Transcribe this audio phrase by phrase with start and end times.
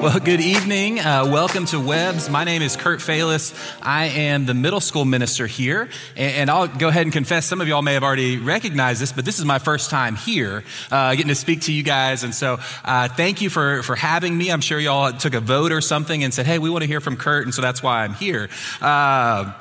[0.00, 1.00] Well, good evening.
[1.00, 2.30] Uh, welcome to Webb's.
[2.30, 3.52] My name is Kurt Falis.
[3.82, 5.88] I am the middle school minister here.
[6.16, 9.10] And, and, I'll go ahead and confess, some of y'all may have already recognized this,
[9.10, 12.22] but this is my first time here, uh, getting to speak to you guys.
[12.22, 14.52] And so uh, thank you for, for having me.
[14.52, 17.00] I'm sure y'all took a vote or something and said, hey, we want to hear
[17.00, 17.44] from Kurt.
[17.44, 18.48] And so that's why I'm here.
[18.80, 19.52] Uh,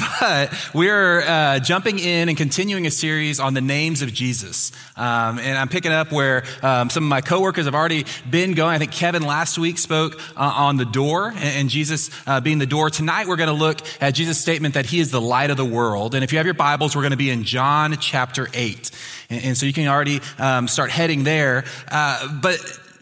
[0.20, 4.70] but we're uh, jumping in and continuing a series on the names of Jesus.
[4.96, 8.76] Um, and I'm picking up where um, some of my coworkers have already been going.
[8.76, 12.66] I think Kevin last week spoke uh, on the door and, Jesus uh, being the
[12.66, 12.90] door.
[12.90, 15.64] Tonight we're going to look at Jesus' statement that he is the light of the
[15.64, 16.14] world.
[16.14, 18.90] And if you have your Bibles, we're going to be in John chapter 8.
[19.30, 21.64] And, and so you can already um, start heading there.
[21.88, 22.58] Uh, but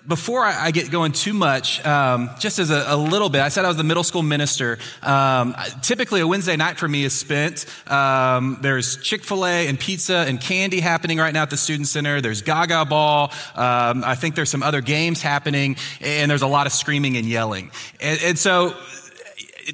[0.08, 3.66] before I, get going too much, um, just as a, a, little bit, I said
[3.66, 4.78] I was the middle school minister.
[5.02, 7.66] Um, typically, a Wednesday night for me is spent.
[7.86, 11.88] Um, there's Chick fil A and pizza and candy happening right now at the Student
[11.88, 12.22] Center.
[12.22, 13.30] There's Gaga Ball.
[13.55, 17.27] Um, I think there's some other games happening, and there's a lot of screaming and
[17.27, 17.70] yelling.
[18.00, 18.74] And, and so,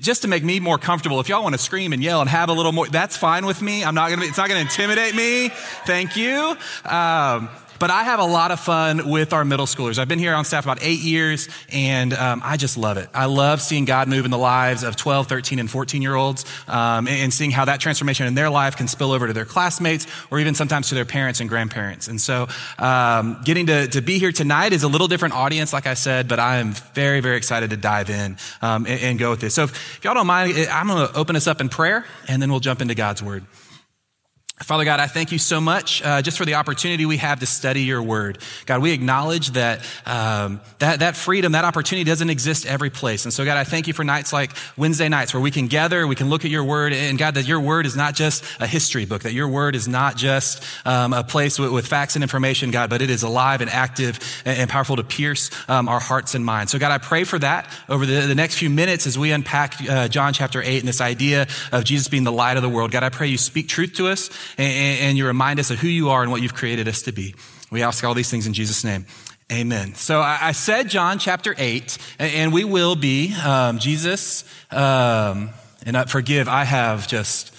[0.01, 2.49] just to make me more comfortable, if y'all want to scream and yell and have
[2.49, 3.85] a little more, that's fine with me.
[3.85, 5.51] I'm not gonna, it's not gonna intimidate me.
[5.87, 6.57] Thank you.
[6.85, 7.49] Um,
[7.85, 9.99] but I have a lot of fun with our middle schoolers.
[9.99, 13.11] I've been here on staff about eight years, and um, I just love it.
[13.13, 16.47] I love seeing God move in the lives of 12, 13, and 14 year olds,
[16.67, 20.07] um, and seeing how that transformation in their life can spill over to their classmates
[20.31, 22.09] or even sometimes to their parents and grandparents.
[22.09, 25.87] And so, um, getting to, to be here tonight is a little different audience, like
[25.87, 29.29] I said, but I am very, very excited to dive in um, and, and, go
[29.29, 29.55] with this.
[29.55, 32.41] So, if, if y'all don't mind, I'm going to open us up in prayer, and
[32.41, 33.45] then we'll jump into God's word.
[34.63, 37.47] Father God, I thank you so much uh, just for the opportunity we have to
[37.47, 38.39] study your word.
[38.67, 43.25] God, we acknowledge that, um, that that freedom, that opportunity doesn't exist every place.
[43.25, 46.07] And so, God, I thank you for nights like Wednesday nights where we can gather,
[46.07, 48.67] we can look at your word, and God, that your word is not just a
[48.67, 52.23] history book, that your word is not just um, a place with, with, facts and
[52.23, 56.01] information, God, but it is alive and active and, and powerful to pierce um, our
[56.01, 56.71] hearts and minds.
[56.71, 59.75] So, God, I pray for that over the, the next few minutes as we unpack
[59.91, 62.93] uh, John chapter 8 and this idea of Jesus being the light of the world.
[62.93, 65.89] God, I pray you speak truth to us and, and you remind us of who
[65.89, 67.35] you are and what you've created us to be.
[67.71, 69.07] We ask all these things in Jesus' name.
[69.53, 69.95] Amen.
[69.95, 75.51] So I said John chapter 8, and we will be, um, Jesus, um,
[75.85, 77.55] and I, forgive, I have just,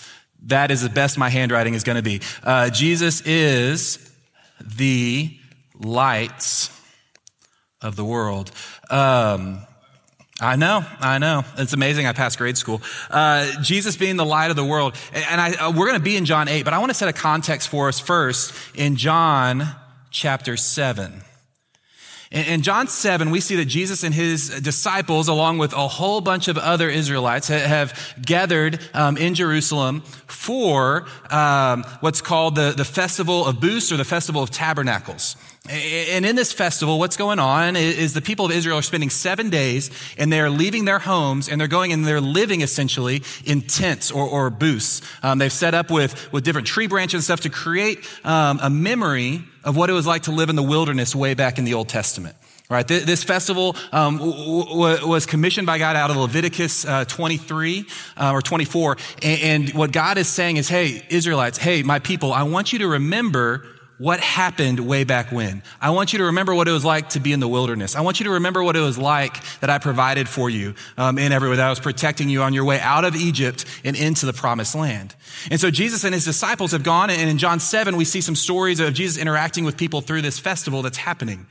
[0.47, 2.22] that is the best my handwriting is going to be.
[2.44, 4.12] Uh, Jesus is
[4.59, 5.38] the
[5.79, 6.69] light
[7.81, 8.52] of the world.
[8.90, 9.59] Um,
[10.41, 11.46] I know, I know.
[11.57, 12.07] It's amazing.
[12.07, 12.81] I passed grade school.
[13.09, 16.18] Uh, Jesus being the light of the world, and I, uh, we're going to be
[16.18, 19.66] in John eight, but I want to set a context for us first in John
[20.12, 21.22] chapter seven.
[22.31, 26.50] In John 7, we see that Jesus and his disciples, along with a whole bunch
[26.50, 33.46] of other Israelites, have gathered um, in Jerusalem for um, what's called the, the Festival
[33.46, 35.38] of Booths or the Festival of Tabernacles.
[35.68, 39.50] And in this festival, what's going on is the people of Israel are spending seven
[39.50, 44.12] days and they're leaving their homes and they're going and they're living essentially in tents
[44.12, 45.02] or, or booths.
[45.24, 48.70] Um, they've set up with, with different tree branches and stuff to create um, a
[48.70, 51.74] memory of what it was like to live in the wilderness way back in the
[51.74, 52.36] Old Testament.
[52.68, 57.86] Right, this festival um, was commissioned by God out of Leviticus uh, 23
[58.18, 62.34] uh, or 24, and, and what God is saying is, "Hey, Israelites, hey, my people,
[62.34, 65.63] I want you to remember what happened way back when.
[65.79, 67.95] I want you to remember what it was like to be in the wilderness.
[67.95, 71.17] I want you to remember what it was like that I provided for you um,
[71.17, 73.95] in every way, that I was protecting you on your way out of Egypt and
[73.95, 75.16] into the promised land.
[75.50, 78.35] And so Jesus and his disciples have gone, and in John 7, we see some
[78.35, 81.47] stories of Jesus interacting with people through this festival that's happening.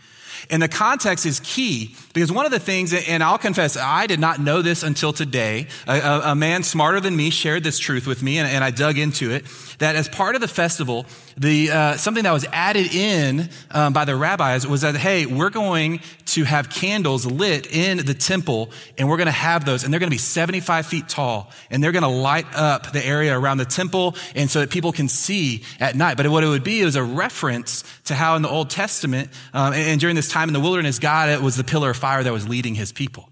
[0.51, 4.21] And the context is key because one of the things, and I'll confess, I did
[4.21, 5.69] not know this until today.
[5.87, 8.71] A, a, a man smarter than me shared this truth with me, and, and, I
[8.71, 9.45] dug into it.
[9.79, 11.07] That as part of the festival,
[11.37, 15.51] the uh, something that was added in um, by the rabbis was that hey, we're
[15.51, 19.93] going to have candles lit in the temple, and we're going to have those, and
[19.93, 23.39] they're going to be 75 feet tall, and they're going to light up the area
[23.39, 26.17] around the temple, and so that people can see at night.
[26.17, 29.73] But what it would be is a reference to how in the Old Testament um,
[29.73, 32.23] and, and during this time in the wilderness, God it was the pillar of fire
[32.23, 33.29] that was leading his people.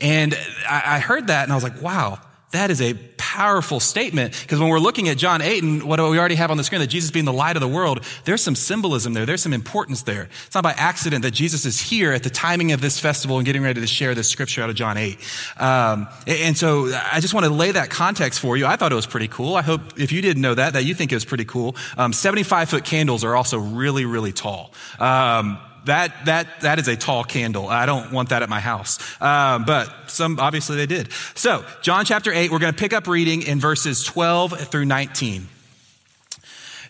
[0.00, 0.34] And
[0.68, 2.18] I, I heard that and I was like, wow,
[2.52, 6.18] that is a powerful statement because when we're looking at John 8 and what we
[6.18, 8.54] already have on the screen, that Jesus being the light of the world, there's some
[8.54, 9.24] symbolism there.
[9.24, 10.28] There's some importance there.
[10.46, 13.46] It's not by accident that Jesus is here at the timing of this festival and
[13.46, 15.18] getting ready to share this scripture out of John 8.
[15.56, 18.66] Um, and so I just want to lay that context for you.
[18.66, 19.56] I thought it was pretty cool.
[19.56, 21.74] I hope if you didn't know that, that you think it was pretty cool.
[21.96, 24.72] Um, 75 foot candles are also really, really tall.
[24.98, 27.68] Um, that, that, that is a tall candle.
[27.68, 28.98] I don't want that at my house.
[29.20, 31.12] Um, but some, obviously they did.
[31.34, 35.48] So, John chapter 8, we're going to pick up reading in verses 12 through 19.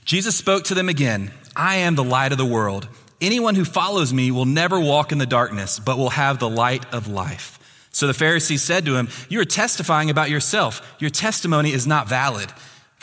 [0.05, 2.89] Jesus spoke to them again I am the light of the world.
[3.21, 6.93] Anyone who follows me will never walk in the darkness, but will have the light
[6.93, 7.59] of life.
[7.93, 10.97] So the Pharisees said to him, You are testifying about yourself.
[10.99, 12.51] Your testimony is not valid.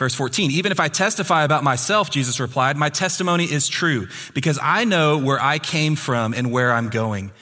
[0.00, 4.58] Verse 14, even if I testify about myself, Jesus replied, my testimony is true because
[4.62, 7.32] I know where I came from and where I'm going.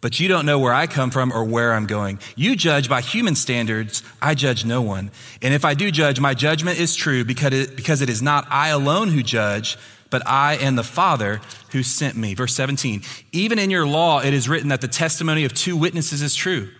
[0.00, 2.18] But you don't know where I come from or where I'm going.
[2.34, 4.02] You judge by human standards.
[4.22, 5.10] I judge no one.
[5.42, 8.46] And if I do judge, my judgment is true because it, because it is not
[8.48, 9.76] I alone who judge,
[10.08, 11.42] but I and the Father
[11.72, 12.32] who sent me.
[12.32, 13.02] Verse 17,
[13.32, 16.70] even in your law, it is written that the testimony of two witnesses is true.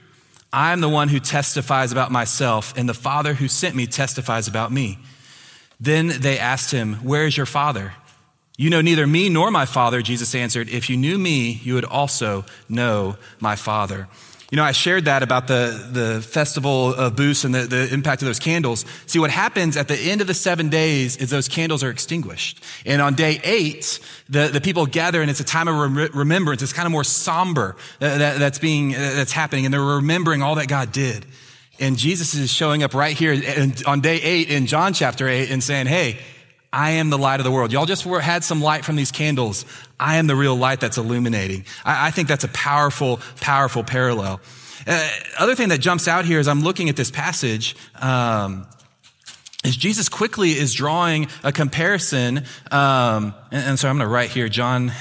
[0.51, 4.49] I am the one who testifies about myself, and the Father who sent me testifies
[4.49, 4.99] about me.
[5.79, 7.95] Then they asked him, Where is your father?
[8.59, 10.71] You know neither me nor my father, Jesus answered.
[10.71, 14.09] If you knew me, you would also know my father.
[14.51, 18.23] You know, I shared that about the, the festival of booths and the, the impact
[18.23, 18.85] of those candles.
[19.07, 22.63] See, what happens at the end of the seven days is those candles are extinguished.
[22.87, 23.99] And on day eight,
[24.29, 26.63] the, the people gather and it's a time of rem- remembrance.
[26.63, 29.65] It's kind of more somber that, that, that's being, uh, that's happening.
[29.67, 31.27] And they're remembering all that God did.
[31.79, 33.41] And Jesus is showing up right here
[33.87, 36.19] on day eight in John chapter eight and saying, Hey,
[36.73, 37.73] I am the light of the world.
[37.73, 39.65] Y'all just had some light from these candles.
[39.99, 41.65] I am the real light that's illuminating.
[41.85, 44.41] I, I think that's a powerful, powerful parallel.
[44.87, 45.09] Uh,
[45.39, 48.67] other thing that jumps out here as I'm looking at this passage, um,
[49.65, 52.45] is Jesus quickly is drawing a comparison.
[52.71, 54.93] Um, and, and, so I'm going to write here, John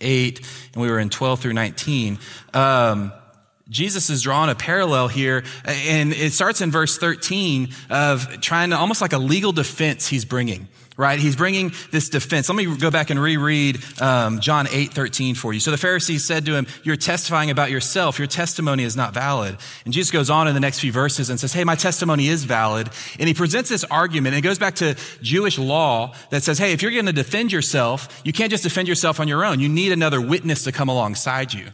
[0.00, 0.38] 8,
[0.74, 2.18] and we were in 12 through 19.
[2.54, 3.12] Um,
[3.72, 8.76] Jesus is drawing a parallel here, and it starts in verse 13 of trying to
[8.76, 11.18] almost like a legal defense he's bringing, right?
[11.18, 12.50] He's bringing this defense.
[12.50, 15.60] Let me go back and reread um, John 8 13 for you.
[15.60, 18.18] So the Pharisees said to him, You're testifying about yourself.
[18.18, 19.56] Your testimony is not valid.
[19.86, 22.44] And Jesus goes on in the next few verses and says, Hey, my testimony is
[22.44, 22.90] valid.
[23.18, 26.72] And he presents this argument, and it goes back to Jewish law that says, Hey,
[26.72, 29.60] if you're going to defend yourself, you can't just defend yourself on your own.
[29.60, 31.68] You need another witness to come alongside you.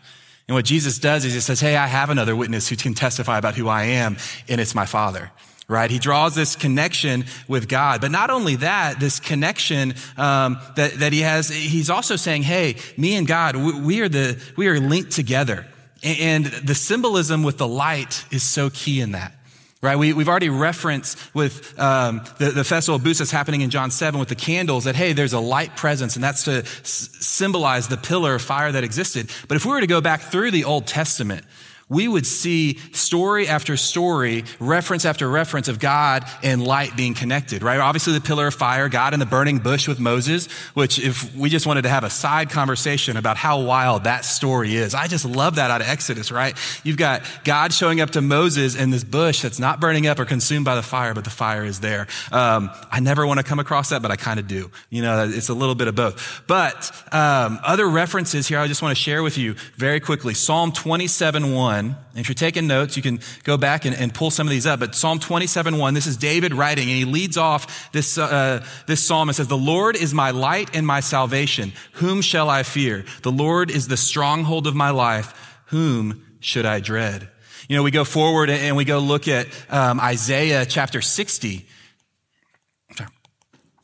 [0.48, 3.38] And what Jesus does is he says, Hey, I have another witness who can testify
[3.38, 4.16] about who I am,
[4.48, 5.30] and it's my Father.
[5.68, 5.90] Right?
[5.90, 8.00] He draws this connection with God.
[8.00, 12.76] But not only that, this connection um, that, that he has, he's also saying, Hey,
[12.96, 15.66] me and God, we, we are the we are linked together.
[16.02, 19.37] And the symbolism with the light is so key in that
[19.80, 19.96] right?
[19.96, 23.90] We, we've already referenced with um, the, the festival of booths that's happening in John
[23.90, 27.88] 7 with the candles that, hey, there's a light presence, and that's to s- symbolize
[27.88, 29.30] the pillar of fire that existed.
[29.46, 31.44] But if we were to go back through the Old Testament,
[31.88, 37.62] we would see story after story, reference after reference of God and light being connected,
[37.62, 37.80] right?
[37.80, 41.48] Obviously, the pillar of fire, God in the burning bush with Moses, which if we
[41.48, 45.24] just wanted to have a side conversation about how wild that story is, I just
[45.24, 46.56] love that out of Exodus, right?
[46.84, 50.26] You've got God showing up to Moses in this bush that's not burning up or
[50.26, 52.06] consumed by the fire, but the fire is there.
[52.32, 54.70] Um, I never want to come across that, but I kind of do.
[54.90, 56.42] You know, it's a little bit of both.
[56.46, 60.34] But um, other references here I just want to share with you very quickly.
[60.34, 64.30] Psalm 27 1 1, if you're taking notes, you can go back and, and pull
[64.30, 64.80] some of these up.
[64.80, 69.04] But Psalm 27 1, this is David writing, and he leads off this, uh, this
[69.04, 71.72] psalm and says, The Lord is my light and my salvation.
[71.92, 73.04] Whom shall I fear?
[73.22, 75.60] The Lord is the stronghold of my life.
[75.66, 77.28] Whom should I dread?
[77.68, 81.66] You know, we go forward and we go look at um, Isaiah chapter 60.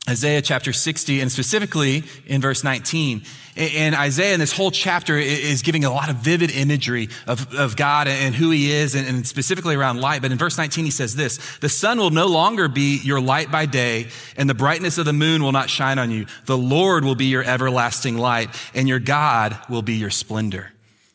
[0.09, 3.23] Isaiah chapter 60, and specifically in verse 19.
[3.56, 7.75] And Isaiah in this whole chapter is giving a lot of vivid imagery of, of
[7.75, 10.20] God and who he is, and specifically around light.
[10.20, 13.51] But in verse 19, he says this The sun will no longer be your light
[13.51, 16.27] by day, and the brightness of the moon will not shine on you.
[16.44, 20.73] The Lord will be your everlasting light, and your God will be your splendor.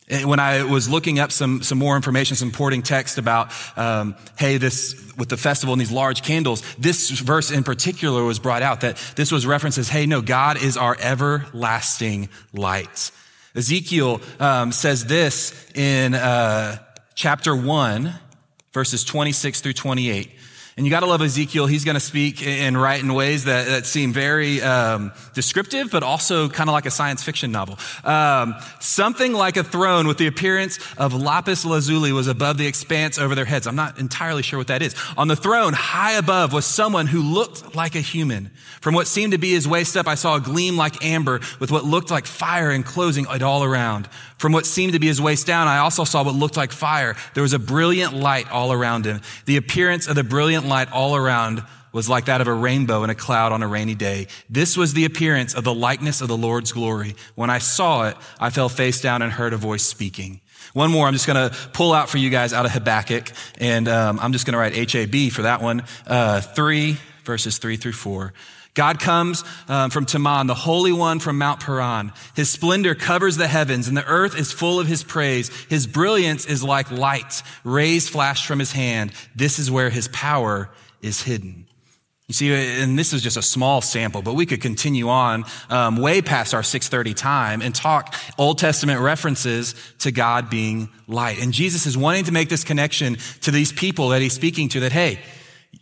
[0.09, 4.57] When I was looking up some, some more information, some supporting text about, um, hey,
[4.57, 8.81] this, with the festival and these large candles, this verse in particular was brought out
[8.81, 13.11] that this was references, hey, no, God is our everlasting light.
[13.55, 16.77] Ezekiel um, says this in uh,
[17.13, 18.13] chapter 1,
[18.73, 20.31] verses 26 through 28.
[20.79, 21.65] And you got to love Ezekiel.
[21.65, 26.03] He's going to speak and write in ways that, that seem very um, descriptive, but
[26.03, 27.77] also kind of like a science fiction novel.
[28.05, 33.19] Um, something like a throne with the appearance of lapis lazuli was above the expanse
[33.19, 33.67] over their heads.
[33.67, 34.95] I'm not entirely sure what that is.
[35.17, 38.49] On the throne, high above, was someone who looked like a human.
[38.79, 41.71] From what seemed to be his waist up, I saw a gleam like amber with
[41.71, 44.07] what looked like fire enclosing it all around.
[44.39, 47.15] From what seemed to be his waist down, I also saw what looked like fire.
[47.33, 49.19] There was a brilliant light all around him.
[49.45, 53.09] The appearance of the brilliant light all around was like that of a rainbow in
[53.09, 54.27] a cloud on a rainy day.
[54.49, 57.15] This was the appearance of the likeness of the Lord's glory.
[57.35, 60.39] When I saw it, I fell face down and heard a voice speaking.
[60.73, 63.89] One more I'm just going to pull out for you guys out of Habakkuk, and
[63.89, 65.83] um, I'm just going to write HAB for that one.
[66.07, 68.33] Uh, 3, verses 3 through 4.
[68.79, 72.13] God comes um, from Teman, the Holy One from Mount Paran.
[72.33, 75.49] His splendor covers the heavens, and the earth is full of his praise.
[75.65, 79.11] His brilliance is like light, rays flashed from his hand.
[79.35, 80.69] This is where his power
[81.01, 81.67] is hidden.
[82.29, 85.97] You see, and this is just a small sample, but we could continue on um,
[85.97, 91.43] way past our 6:30 time and talk Old Testament references to God being light.
[91.43, 94.79] And Jesus is wanting to make this connection to these people that he's speaking to.
[94.79, 95.19] That hey,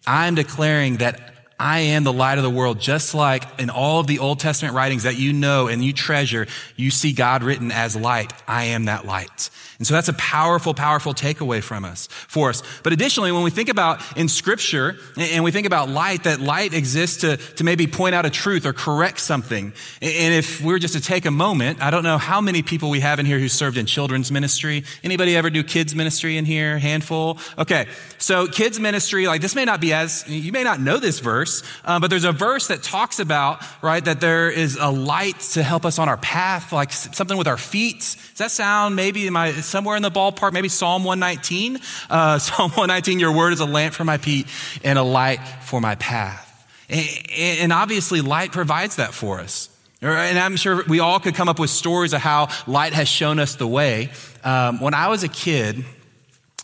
[0.07, 4.07] I'm declaring that I am the light of the world, just like in all of
[4.07, 7.95] the Old Testament writings that you know and you treasure, you see God written as
[7.95, 8.31] light.
[8.47, 9.49] I am that light.
[9.79, 12.63] And so that's a powerful, powerful takeaway from us, for us.
[12.81, 16.73] But additionally, when we think about in scripture and we think about light, that light
[16.73, 19.73] exists to, to maybe point out a truth or correct something.
[20.01, 22.89] And if we were just to take a moment, I don't know how many people
[22.89, 24.83] we have in here who served in children's ministry.
[25.03, 26.79] Anybody ever do kids ministry in here?
[26.79, 27.37] Handful?
[27.59, 27.85] Okay.
[28.17, 31.46] So kids ministry, like this may not be as, you may not know this verse,
[31.85, 35.63] uh, but there's a verse that talks about, right, that there is a light to
[35.63, 37.99] help us on our path, like something with our feet.
[37.99, 41.79] Does that sound maybe my somewhere in the ballpark, maybe Psalm 119.
[42.09, 44.47] Uh, Psalm 119, your word is a lamp for my feet
[44.83, 46.43] and a light for my path.
[46.89, 49.69] And, and obviously, light provides that for us.
[50.01, 53.39] And I'm sure we all could come up with stories of how light has shown
[53.39, 54.11] us the way.
[54.43, 55.83] Um, when I was a kid,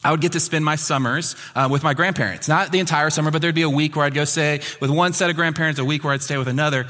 [0.03, 2.47] I would get to spend my summers uh, with my grandparents.
[2.47, 5.13] Not the entire summer, but there'd be a week where I'd go stay with one
[5.13, 6.87] set of grandparents, a week where I'd stay with another.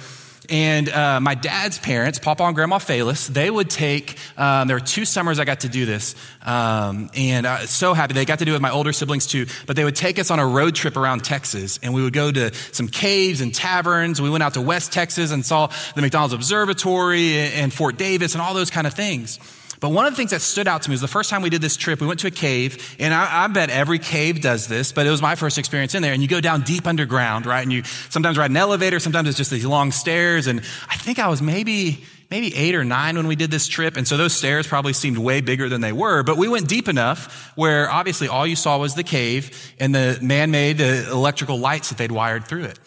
[0.50, 4.82] And uh, my dad's parents, Papa and Grandma Phalis, they would take, um, there were
[4.82, 6.16] two summers I got to do this.
[6.44, 8.14] Um, and I was so happy.
[8.14, 9.46] They got to do it with my older siblings too.
[9.68, 11.80] But they would take us on a road trip around Texas.
[11.82, 14.22] And we would go to some caves and taverns.
[14.22, 18.42] We went out to West Texas and saw the McDonald's Observatory and Fort Davis and
[18.42, 19.40] all those kind of things.
[19.84, 21.50] But one of the things that stood out to me was the first time we
[21.50, 24.66] did this trip, we went to a cave, and I, I, bet every cave does
[24.70, 26.14] this, but it was my first experience in there.
[26.14, 27.62] And you go down deep underground, right?
[27.62, 30.48] And you sometimes ride an elevator, sometimes it's just these long stairs.
[30.48, 33.98] And I think I was maybe, maybe eight or nine when we did this trip.
[33.98, 36.88] And so those stairs probably seemed way bigger than they were, but we went deep
[36.88, 41.90] enough where obviously all you saw was the cave and the man-made uh, electrical lights
[41.90, 42.80] that they'd wired through it.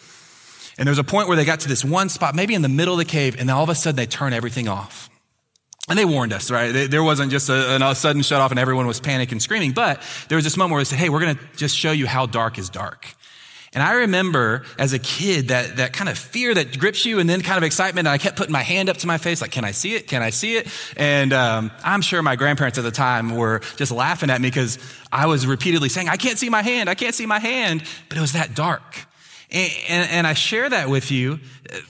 [0.79, 2.69] And there was a point where they got to this one spot, maybe in the
[2.69, 5.11] middle of the cave, and all of a sudden they turn everything off.
[5.89, 6.89] And they warned us, right?
[6.89, 10.01] There wasn't just a, a sudden shut off and everyone was panicking and screaming, but
[10.27, 12.25] there was this moment where they said, hey, we're going to just show you how
[12.25, 13.07] dark is dark.
[13.73, 17.29] And I remember as a kid that, that kind of fear that grips you and
[17.29, 18.07] then kind of excitement.
[18.07, 20.07] And I kept putting my hand up to my face, like, can I see it?
[20.07, 20.67] Can I see it?
[20.97, 24.79] And um, I'm sure my grandparents at the time were just laughing at me because
[25.11, 26.89] I was repeatedly saying, I can't see my hand.
[26.89, 27.83] I can't see my hand.
[28.09, 29.05] But it was that dark.
[29.51, 31.39] And, and, and I share that with you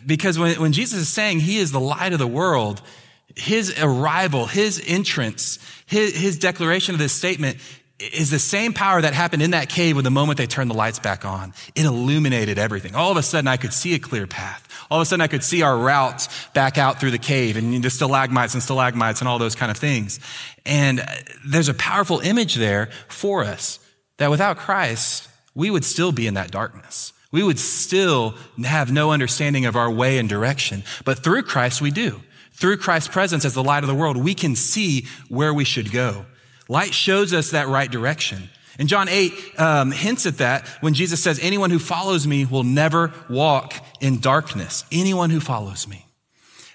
[0.05, 2.81] because when, when Jesus is saying he is the light of the world,
[3.37, 7.57] his arrival, his entrance, his, his declaration of this statement
[7.99, 10.75] is the same power that happened in that cave when the moment they turned the
[10.75, 11.53] lights back on.
[11.73, 12.95] It illuminated everything.
[12.95, 14.67] All of a sudden, I could see a clear path.
[14.91, 17.83] All of a sudden, I could see our route back out through the cave and
[17.83, 20.19] the stalactites and stalagmites and all those kind of things.
[20.65, 21.03] And
[21.47, 23.79] there's a powerful image there for us
[24.17, 27.13] that without Christ, we would still be in that darkness.
[27.31, 30.83] We would still have no understanding of our way and direction.
[31.03, 32.21] But through Christ, we do.
[32.57, 35.91] Through Christ's presence as the light of the world, we can see where we should
[35.91, 36.25] go.
[36.67, 38.49] Light shows us that right direction.
[38.79, 42.63] And John 8 um, hints at that when Jesus says, Anyone who follows me will
[42.63, 44.85] never walk in darkness.
[44.91, 46.03] Anyone who follows me.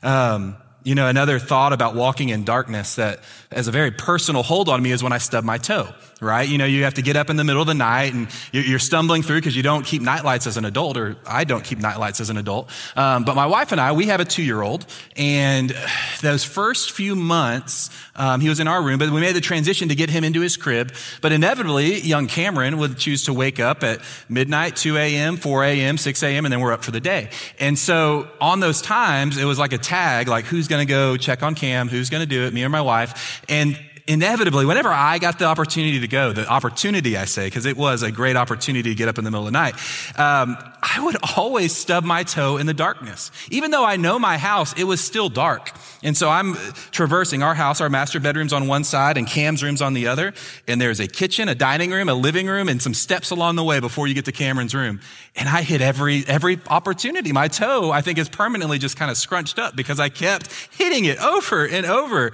[0.04, 3.20] Um, you know, another thought about walking in darkness that
[3.52, 5.88] has a very personal hold on me is when I stub my toe,
[6.20, 6.48] right?
[6.48, 8.78] You know, you have to get up in the middle of the night and you're
[8.78, 12.20] stumbling through because you don't keep nightlights as an adult, or I don't keep nightlights
[12.20, 12.70] as an adult.
[12.96, 14.86] Um, but my wife and I, we have a two year old,
[15.16, 15.74] and
[16.20, 19.88] those first few months, um, he was in our room, but we made the transition
[19.88, 20.92] to get him into his crib.
[21.20, 25.96] But inevitably, young Cameron would choose to wake up at midnight, 2 a.m., 4 a.m.,
[25.96, 27.30] 6 a.m., and then we're up for the day.
[27.60, 31.18] And so on those times, it was like a tag, like who's going to go
[31.18, 31.88] check on Cam?
[31.88, 32.54] Who's going to do it?
[32.54, 33.44] Me or my wife?
[33.46, 37.76] And inevitably, whenever I got the opportunity to go, the opportunity I say, because it
[37.76, 39.75] was a great opportunity to get up in the middle of the night,
[40.18, 43.30] um, I would always stub my toe in the darkness.
[43.50, 45.71] Even though I know my house, it was still dark.
[46.02, 46.56] And so I'm
[46.90, 50.35] traversing our house, our master bedroom's on one side and Cam's room's on the other.
[50.66, 53.64] And there's a kitchen, a dining room, a living room, and some steps along the
[53.64, 55.00] way before you get to Cameron's room.
[55.37, 57.32] And I hit every, every opportunity.
[57.32, 61.04] My toe, I think, is permanently just kind of scrunched up because I kept hitting
[61.04, 62.32] it over and over.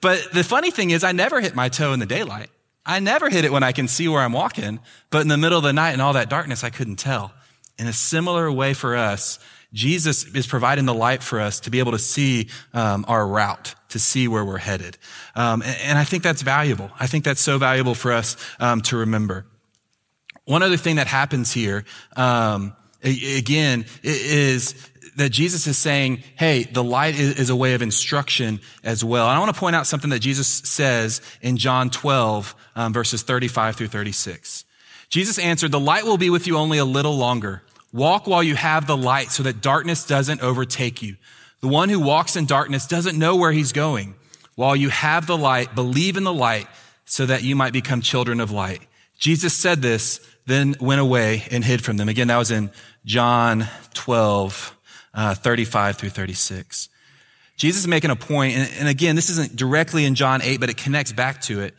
[0.00, 2.50] But the funny thing is, I never hit my toe in the daylight.
[2.86, 4.80] I never hit it when I can see where I'm walking,
[5.10, 7.32] but in the middle of the night and all that darkness, I couldn't tell.
[7.78, 9.38] In a similar way for us,
[9.72, 13.74] Jesus is providing the light for us to be able to see um, our route,
[13.90, 14.98] to see where we're headed.
[15.36, 16.90] Um, and, and, I think that's valuable.
[16.98, 19.46] I think that's so valuable for us um, to remember.
[20.44, 21.84] One other thing that happens here,
[22.16, 24.74] um, again, is
[25.20, 29.28] that Jesus is saying, hey, the light is, a way of instruction as well.
[29.28, 33.22] And I want to point out something that Jesus says in John 12, um, verses
[33.22, 34.64] 35 through 36.
[35.08, 37.62] Jesus answered, the light will be with you only a little longer.
[37.92, 41.16] Walk while you have the light so that darkness doesn't overtake you.
[41.60, 44.14] The one who walks in darkness doesn't know where he's going.
[44.54, 46.66] While you have the light, believe in the light
[47.04, 48.80] so that you might become children of light.
[49.18, 52.08] Jesus said this, then went away and hid from them.
[52.08, 52.70] Again, that was in
[53.04, 54.76] John 12,
[55.14, 56.88] uh, 35 through 36.
[57.56, 60.70] Jesus is making a point, and, and again, this isn't directly in John 8, but
[60.70, 61.74] it connects back to it,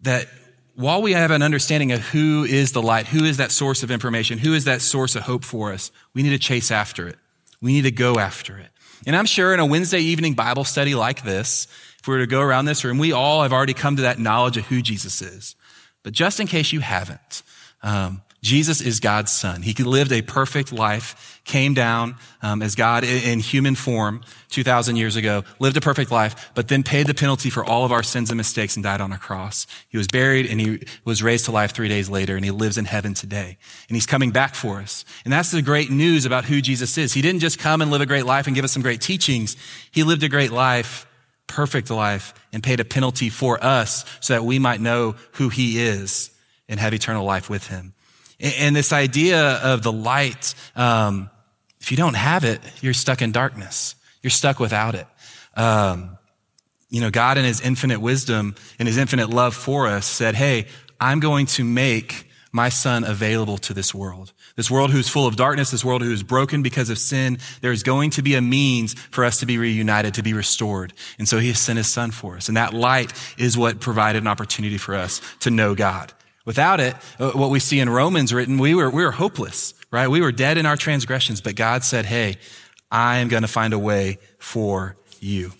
[0.00, 0.26] that
[0.74, 3.90] while we have an understanding of who is the light, who is that source of
[3.90, 7.16] information, who is that source of hope for us, we need to chase after it.
[7.60, 8.70] We need to go after it.
[9.06, 11.68] And I'm sure in a Wednesday evening Bible study like this,
[12.00, 14.18] if we were to go around this room, we all have already come to that
[14.18, 15.54] knowledge of who Jesus is.
[16.02, 17.42] But just in case you haven't,
[17.82, 19.62] um, Jesus is God's son.
[19.62, 24.20] He lived a perfect life, came down um, as God in human form
[24.50, 27.90] 2,000 years ago, lived a perfect life, but then paid the penalty for all of
[27.90, 29.66] our sins and mistakes and died on a cross.
[29.88, 32.76] He was buried and he was raised to life three days later and he lives
[32.76, 33.56] in heaven today.
[33.88, 35.06] And he's coming back for us.
[35.24, 37.14] And that's the great news about who Jesus is.
[37.14, 39.56] He didn't just come and live a great life and give us some great teachings.
[39.90, 41.06] He lived a great life,
[41.46, 45.80] perfect life, and paid a penalty for us so that we might know who he
[45.80, 46.30] is
[46.68, 47.94] and have eternal life with him.
[48.44, 51.30] And this idea of the light, um,
[51.80, 53.94] if you don't have it, you're stuck in darkness.
[54.22, 55.06] You're stuck without it.
[55.56, 56.18] Um,
[56.90, 60.66] you know, God in his infinite wisdom and his infinite love for us said, Hey,
[61.00, 64.32] I'm going to make my son available to this world.
[64.56, 67.82] This world who's full of darkness, this world who is broken because of sin, there's
[67.82, 70.92] going to be a means for us to be reunited, to be restored.
[71.18, 72.46] And so he has sent his son for us.
[72.46, 76.12] And that light is what provided an opportunity for us to know God.
[76.44, 80.08] Without it, uh, what we see in Romans written, we were, we were hopeless, right?
[80.08, 82.36] We were dead in our transgressions, but God said, Hey,
[82.90, 85.52] I am going to find a way for you.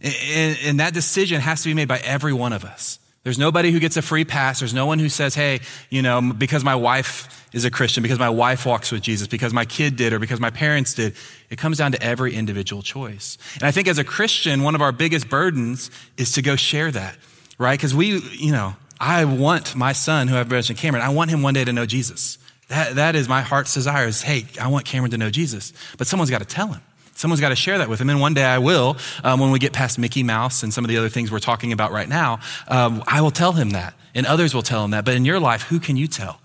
[0.00, 2.98] And, and that decision has to be made by every one of us.
[3.22, 4.60] There's nobody who gets a free pass.
[4.60, 8.18] There's no one who says, Hey, you know, because my wife is a Christian, because
[8.18, 11.14] my wife walks with Jesus, because my kid did, or because my parents did.
[11.50, 13.36] It comes down to every individual choice.
[13.54, 16.90] And I think as a Christian, one of our biggest burdens is to go share
[16.92, 17.18] that,
[17.58, 17.76] right?
[17.76, 21.42] Because we, you know, I want my son, who I've mentioned, Cameron, I want him
[21.42, 22.36] one day to know Jesus.
[22.68, 25.72] That, that is my heart's desire is, hey, I want Cameron to know Jesus.
[25.96, 26.82] But someone's got to tell him.
[27.14, 28.08] Someone's got to share that with him.
[28.10, 30.88] And one day I will, um, when we get past Mickey Mouse and some of
[30.88, 33.94] the other things we're talking about right now, um, I will tell him that.
[34.14, 35.04] And others will tell him that.
[35.04, 36.40] But in your life, who can you tell?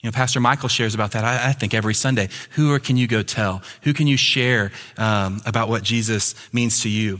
[0.00, 2.28] You know, Pastor Michael shares about that, I, I think, every Sunday.
[2.50, 3.62] Who can you go tell?
[3.82, 7.18] Who can you share um, about what Jesus means to you?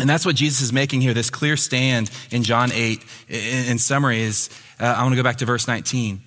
[0.00, 1.14] And that's what Jesus is making here.
[1.14, 4.48] This clear stand in John 8, in, summary, is
[4.80, 6.20] uh, I want to go back to verse 19.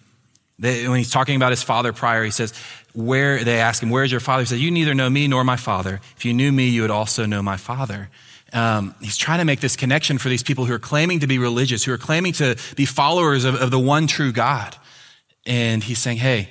[0.59, 2.53] They, when he's talking about his father prior, he says,
[2.95, 4.43] where they ask him, Where is your father?
[4.43, 5.99] He says, You neither know me nor my father.
[6.15, 8.09] If you knew me, you would also know my father.
[8.53, 11.37] Um, he's trying to make this connection for these people who are claiming to be
[11.37, 14.75] religious, who are claiming to be followers of, of the one true God.
[15.45, 16.49] And he's saying, Hey,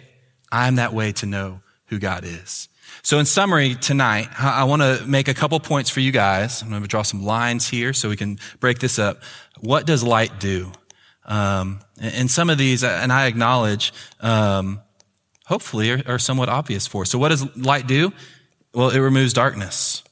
[0.53, 2.68] I'm that way to know who God is.
[3.03, 6.62] So, in summary, tonight, I want to make a couple points for you guys.
[6.62, 9.23] I'm going to draw some lines here so we can break this up.
[9.61, 10.73] What does light do?
[11.27, 14.81] Um, and some of these, and I acknowledge, um,
[15.47, 17.11] hopefully, are, are somewhat obvious for us.
[17.11, 18.12] So, what does light do?
[18.73, 20.03] Well, it removes darkness.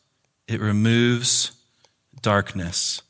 [0.46, 1.52] It removes
[2.20, 3.02] darkness.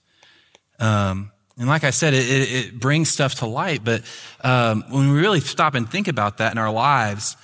[0.78, 3.84] Um, and like I said, it, it, it, brings stuff to light.
[3.84, 4.02] But
[4.42, 7.36] um, when we really stop and think about that in our lives,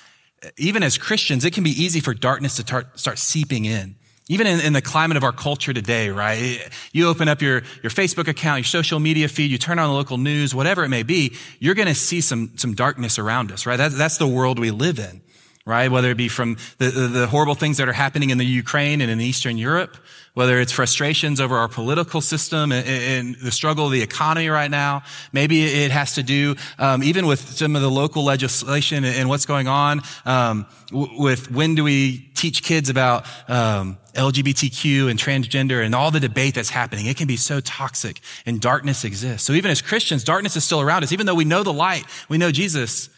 [0.57, 3.97] even as Christians, it can be easy for darkness to start, start seeping in.
[4.31, 6.69] Even in, in, the climate of our culture today, right?
[6.93, 9.95] You open up your, your Facebook account, your social media feed, you turn on the
[9.95, 13.65] local news, whatever it may be, you're going to see some, some darkness around us,
[13.65, 13.79] right?
[13.79, 15.23] That's, that's the world we live in,
[15.69, 15.91] right?
[15.91, 19.03] Whether it be from the, the, the horrible things that are happening in the Ukraine
[19.03, 19.99] and in Eastern Europe,
[20.33, 24.71] whether it's frustrations over our political system and, and, the struggle of the economy right
[24.71, 25.03] now.
[25.33, 29.45] Maybe it has to do um, even with some of the local legislation and, what's
[29.45, 35.95] going on um, with when do we teach kids about um, LGBTQ and transgender and
[35.95, 37.05] all the debate that's happening.
[37.05, 39.47] It can be so toxic and darkness exists.
[39.47, 41.13] So even as Christians, darkness is still around us.
[41.13, 43.11] Even though we know the light, we know Jesus,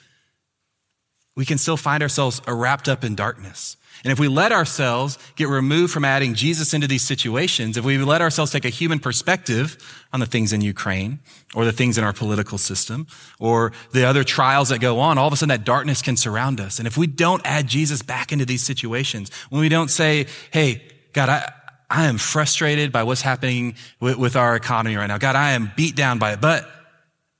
[1.40, 3.78] we can still find ourselves wrapped up in darkness.
[4.04, 7.96] And if we let ourselves get removed from adding Jesus into these situations, if we
[7.96, 9.78] let ourselves take a human perspective
[10.12, 11.18] on the things in Ukraine
[11.54, 13.06] or the things in our political system
[13.38, 16.60] or the other trials that go on, all of a sudden that darkness can surround
[16.60, 16.78] us.
[16.78, 20.82] And if we don't add Jesus back into these situations, when we don't say, Hey,
[21.14, 21.50] God, I,
[21.88, 25.16] I am frustrated by what's happening with, with our economy right now.
[25.16, 26.68] God, I am beat down by it, but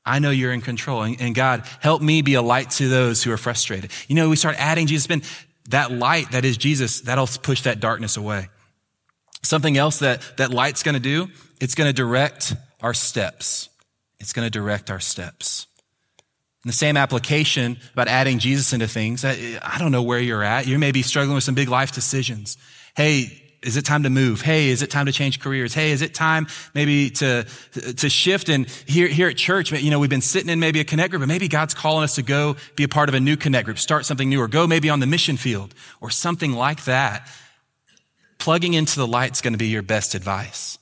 [0.05, 1.03] I know you're in control.
[1.03, 3.91] And, and, God, help me be a light to those who are frustrated.
[4.09, 5.07] You know, we start adding Jesus.
[5.07, 5.23] Been
[5.69, 8.49] that light that is Jesus, that'll push that darkness away.
[9.43, 11.29] Something else that that light's going to do,
[11.61, 13.69] it's going to direct our steps.
[14.19, 15.67] It's going to direct our steps.
[16.65, 20.43] In the same application about adding Jesus into things, I, I don't know where you're
[20.43, 20.67] at.
[20.67, 22.59] You may be struggling with some big life decisions.
[22.95, 24.41] Hey, is it time to move?
[24.41, 25.75] Hey, is it time to change careers?
[25.75, 27.47] Hey, is it time maybe to,
[27.97, 28.49] to shift?
[28.49, 31.21] And here, here at church, you know, we've been sitting in maybe a connect group,
[31.21, 33.79] but maybe God's calling us to go be a part of a new connect group,
[33.79, 37.29] start something new, or go maybe on the mission field or something like that.
[38.39, 40.79] Plugging into the light is going to be your best advice.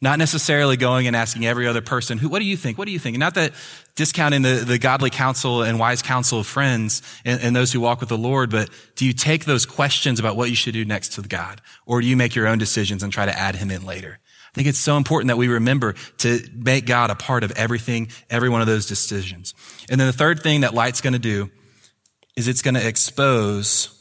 [0.00, 2.76] Not necessarily going and asking every other person, who, what do you think?
[2.76, 3.16] What do you think?
[3.16, 3.52] Not that
[3.94, 8.00] discounting the, the godly counsel and wise counsel of friends and, and, those who walk
[8.00, 11.14] with the Lord, but do you take those questions about what you should do next
[11.14, 11.62] to God?
[11.86, 14.18] Or do you make your own decisions and try to add him in later?
[14.20, 18.08] I think it's so important that we remember to make God a part of everything,
[18.28, 19.54] every one of those decisions.
[19.90, 21.50] And then the third thing that light's going to do
[22.36, 23.98] is it's going to expose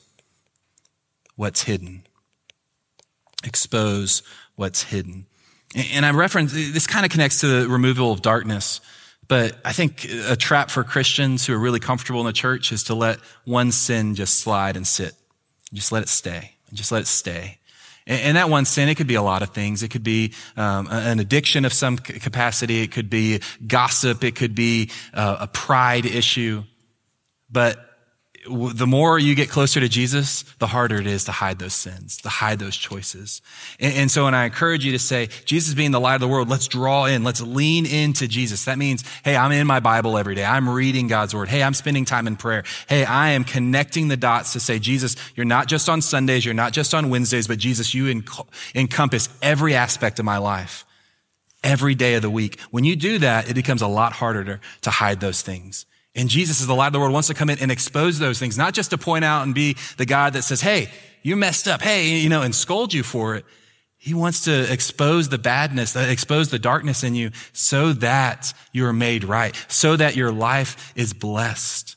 [1.35, 2.05] what's hidden.
[3.43, 4.23] Expose
[4.55, 5.25] what's hidden.
[5.75, 8.79] And I reference, this kind of connects to the removal of darkness.
[9.27, 12.83] But I think a trap for Christians who are really comfortable in the church is
[12.83, 15.13] to let one sin just slide and sit.
[15.73, 16.55] Just let it stay.
[16.73, 17.57] Just let it stay.
[18.07, 19.81] And that one sin, it could be a lot of things.
[19.81, 22.83] It could be um, an addiction of some capacity.
[22.83, 24.23] It could be gossip.
[24.23, 26.63] It could be uh, a pride issue.
[27.49, 27.79] But
[28.47, 32.17] the more you get closer to Jesus, the harder it is to hide those sins,
[32.17, 33.41] to hide those choices.
[33.79, 36.27] And, and, so and I encourage you to say, Jesus being the light of the
[36.27, 38.65] world, let's draw in, let's lean into Jesus.
[38.65, 40.45] That means, hey, I'm in my Bible every day.
[40.45, 41.47] I'm reading God's word.
[41.47, 42.63] Hey, I'm spending time in prayer.
[42.87, 46.53] Hey, I am connecting the dots to say, Jesus, you're not just on Sundays, you're
[46.53, 50.85] not just on Wednesdays, but Jesus, you enc- encompass every aspect of my life,
[51.63, 52.59] every day of the week.
[52.69, 55.85] When you do that, it becomes a lot harder to, to hide those things.
[56.15, 58.39] And Jesus is the light of the world, wants to come in and expose those
[58.39, 60.89] things, not just to point out and be the God that says, Hey,
[61.23, 61.81] you messed up.
[61.81, 63.45] Hey, you know, and scold you for it.
[63.97, 68.85] He wants to expose the badness, uh, expose the darkness in you so that you
[68.85, 71.95] are made right, so that your life is blessed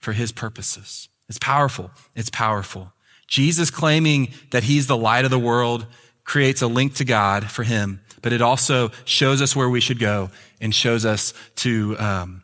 [0.00, 1.08] for his purposes.
[1.28, 1.90] It's powerful.
[2.14, 2.92] It's powerful.
[3.28, 5.86] Jesus claiming that he's the light of the world
[6.24, 9.98] creates a link to God for him, but it also shows us where we should
[9.98, 12.43] go and shows us to, um,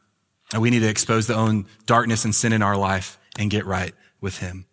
[0.52, 3.66] and we need to expose the own darkness and sin in our life and get
[3.66, 4.66] right with Him.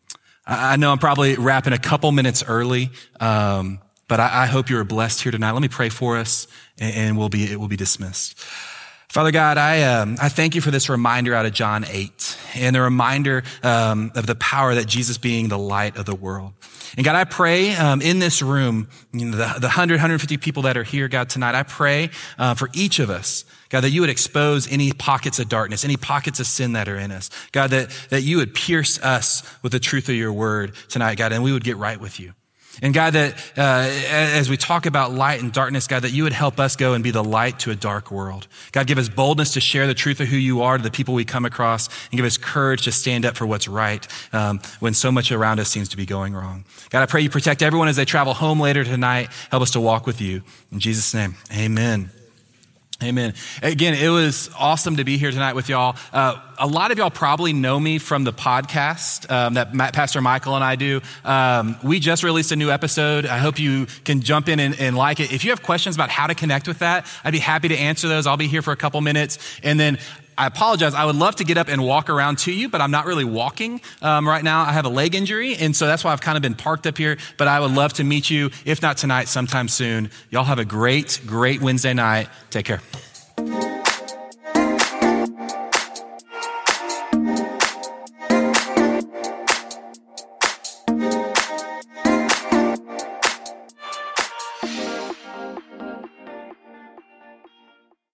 [0.46, 4.86] I know I'm probably wrapping a couple minutes early, um, but I, I, hope you're
[4.86, 5.52] blessed here tonight.
[5.52, 6.48] Let me pray for us,
[6.80, 8.40] and, and we'll be it will be dismissed.
[9.10, 12.76] Father God, I um, I thank you for this reminder out of John eight, and
[12.76, 16.54] the reminder um, of the power that Jesus being the light of the world.
[16.96, 20.64] And God, I pray um, in this room, you know, the, the 100, 150 people
[20.64, 24.02] that are here, God, tonight, I pray uh, for each of us God, that you
[24.02, 27.30] would expose any pockets of darkness, any pockets of sin that are in us.
[27.52, 31.34] God, that, that you would pierce us with the truth of your word tonight, God,
[31.34, 32.34] and we would get right with you.
[32.82, 36.34] And God, that uh, as we talk about light and darkness, God, that you would
[36.34, 38.48] help us go and be the light to a dark world.
[38.72, 41.14] God, give us boldness to share the truth of who you are to the people
[41.14, 44.94] we come across, and give us courage to stand up for what's right um, when
[44.94, 46.66] so much around us seems to be going wrong.
[46.90, 49.30] God, I pray you protect everyone as they travel home later tonight.
[49.52, 50.44] Help us to walk with you.
[50.72, 52.12] In Jesus' name, amen.
[53.04, 53.36] Amen.
[53.62, 55.96] Again, it was awesome to be here tonight with y'all.
[56.12, 60.20] Uh, a lot of y'all probably know me from the podcast um, that Matt, Pastor
[60.20, 61.02] Michael and I do.
[61.24, 63.28] Um, we just released a new episode.
[63.28, 65.32] I hope you can jump in and, and, like it.
[65.32, 68.08] If you have questions about how to connect with that, I'd be happy to answer
[68.08, 68.26] those.
[68.26, 69.38] I'll be here for a couple minutes.
[69.62, 70.00] And then
[70.38, 70.94] I apologize.
[70.94, 73.26] I would love to get up and walk around to you, but I'm not really
[73.26, 74.62] walking um, right now.
[74.62, 76.98] I have a leg injury, and so that's why I've kind of been parked up
[76.98, 77.18] here.
[77.38, 80.12] But I would love to meet you, if not tonight, sometime soon.
[80.30, 82.30] Y'all have a great, great Wednesday night.
[82.52, 82.82] Take care.